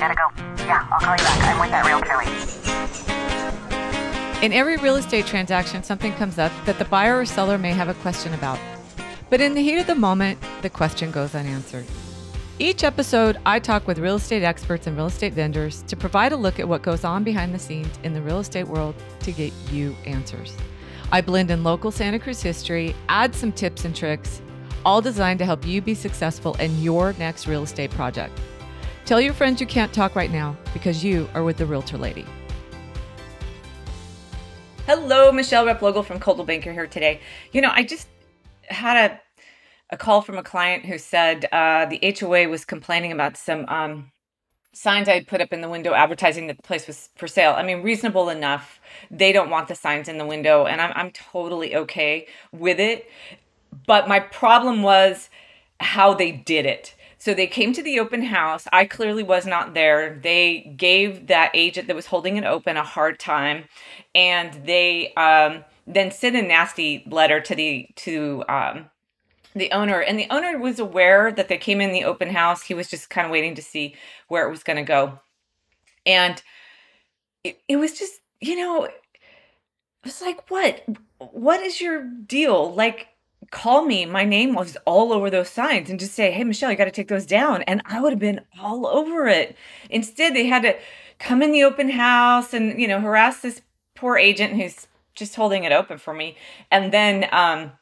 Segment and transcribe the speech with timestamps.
[0.00, 0.30] Gotta go.
[0.64, 1.44] Yeah, I'll call you back.
[1.44, 2.32] I'm with that realtor lady.
[4.46, 7.90] In every real estate transaction, something comes up that the buyer or seller may have
[7.90, 8.58] a question about.
[9.28, 11.84] But in the heat of the moment, the question goes unanswered.
[12.58, 16.36] Each episode, I talk with real estate experts and real estate vendors to provide a
[16.36, 19.52] look at what goes on behind the scenes in the real estate world to get
[19.70, 20.56] you answers.
[21.12, 24.40] I blend in local Santa Cruz history, add some tips and tricks,
[24.86, 28.40] all designed to help you be successful in your next real estate project.
[29.10, 32.24] Tell your friends you can't talk right now because you are with the Realtor Lady.
[34.86, 37.20] Hello, Michelle Replogle from Coldwell Banker here today.
[37.50, 38.06] You know, I just
[38.68, 39.20] had a
[39.92, 44.12] a call from a client who said uh, the HOA was complaining about some um,
[44.72, 47.54] signs I put up in the window advertising that the place was for sale.
[47.56, 48.78] I mean, reasonable enough.
[49.10, 53.10] They don't want the signs in the window, and I'm, I'm totally okay with it.
[53.88, 55.30] But my problem was
[55.80, 56.94] how they did it.
[57.20, 58.66] So they came to the open house.
[58.72, 60.18] I clearly was not there.
[60.22, 63.64] They gave that agent that was holding it open a hard time,
[64.14, 68.90] and they um, then sent a nasty letter to the to um,
[69.54, 72.74] the owner and the owner was aware that they came in the open house he
[72.74, 73.94] was just kind of waiting to see
[74.28, 75.18] where it was going to go
[76.06, 76.42] and
[77.42, 78.94] it, it was just you know it
[80.04, 80.84] was like what
[81.18, 83.08] what is your deal like
[83.50, 86.76] call me my name was all over those signs and just say hey michelle you
[86.76, 89.56] got to take those down and i would have been all over it
[89.88, 90.76] instead they had to
[91.18, 93.60] come in the open house and you know harass this
[93.96, 96.36] poor agent who's just holding it open for me
[96.70, 97.72] and then um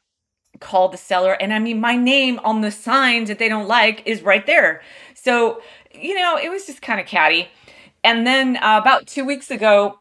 [0.61, 1.33] call the seller.
[1.33, 4.83] And I mean, my name on the signs that they don't like is right there.
[5.14, 7.48] So, you know, it was just kind of catty.
[8.05, 10.00] And then uh, about two weeks ago,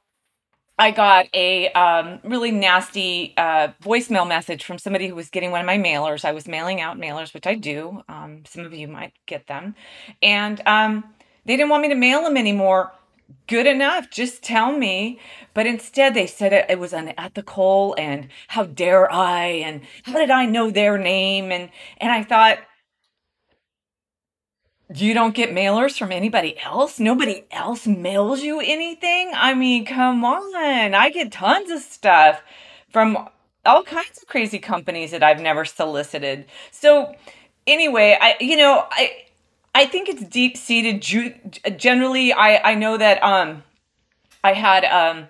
[0.80, 5.62] I got a um, really nasty uh, voicemail message from somebody who was getting one
[5.62, 6.24] of my mailers.
[6.24, 8.04] I was mailing out mailers, which I do.
[8.08, 9.74] Um, some of you might get them.
[10.22, 11.04] And um,
[11.46, 12.92] they didn't want me to mail them anymore
[13.48, 14.10] good enough.
[14.10, 15.20] Just tell me.
[15.54, 20.30] But instead, they said it, it was unethical and how dare I and how did
[20.30, 21.52] I know their name?
[21.52, 22.60] And, and I thought,
[24.94, 27.00] you don't get mailers from anybody else?
[27.00, 29.32] Nobody else mails you anything?
[29.34, 30.94] I mean, come on.
[30.94, 32.42] I get tons of stuff
[32.90, 33.28] from
[33.66, 36.46] all kinds of crazy companies that I've never solicited.
[36.72, 37.14] So,
[37.66, 39.26] anyway, I, you know, I,
[39.76, 41.02] I think it's deep seated.
[41.78, 43.64] Generally, I I know that um,
[44.44, 45.28] I had um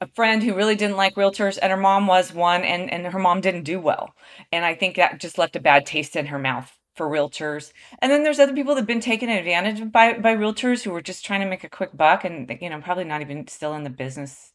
[0.00, 3.18] a friend who really didn't like realtors, and her mom was one, and and her
[3.18, 4.14] mom didn't do well,
[4.52, 7.72] and I think that just left a bad taste in her mouth for realtors.
[8.00, 11.00] And then there's other people that've been taken advantage of by by realtors who were
[11.00, 13.84] just trying to make a quick buck, and you know probably not even still in
[13.84, 14.52] the business.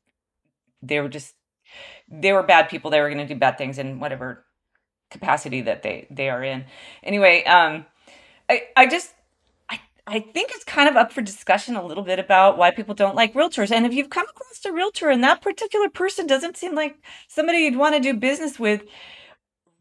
[0.83, 1.33] They were just
[2.07, 2.91] they were bad people.
[2.91, 4.45] They were going to do bad things in whatever
[5.09, 6.65] capacity that they they are in.
[7.01, 7.85] Anyway, um,
[8.49, 9.13] I I just
[9.69, 12.93] I I think it's kind of up for discussion a little bit about why people
[12.93, 13.71] don't like realtors.
[13.71, 17.59] And if you've come across a realtor and that particular person doesn't seem like somebody
[17.59, 18.83] you'd want to do business with,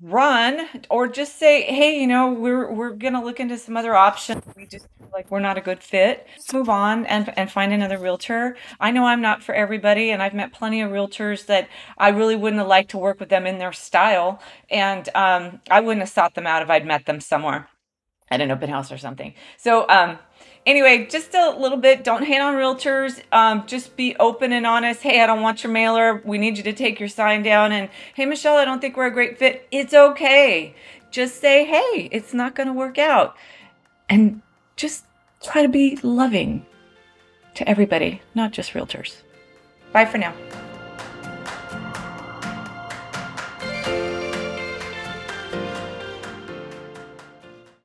[0.03, 4.43] run or just say, "Hey, you know, we're we're to look into some other options.
[4.57, 6.27] We just like we're not a good fit.
[6.37, 10.23] Just move on and and find another realtor." I know I'm not for everybody and
[10.23, 11.69] I've met plenty of realtors that
[11.99, 15.81] I really wouldn't have liked to work with them in their style and um, I
[15.81, 17.69] wouldn't have sought them out if I'd met them somewhere
[18.31, 19.35] at an open house or something.
[19.57, 20.19] So, um,
[20.67, 22.05] anyway, just a little bit.
[22.05, 23.23] Don't hate on realtors.
[23.33, 25.03] Um, just be open and honest.
[25.03, 26.23] Hey, I don't want your mailer.
[26.25, 27.73] We need you to take your sign down.
[27.73, 29.67] And hey, Michelle, I don't think we're a great fit.
[29.71, 30.75] It's okay.
[31.11, 33.37] Just say, hey, it's not going to work out.
[34.09, 34.41] And
[34.77, 35.05] just
[35.43, 36.65] try to be loving
[37.55, 39.17] to everybody, not just realtors.
[39.93, 40.33] Bye for now.